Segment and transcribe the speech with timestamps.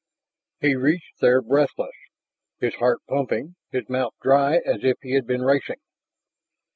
[0.61, 1.93] He reached there breathless,
[2.59, 5.79] his heart pumping, his mouth dry as if he had been racing.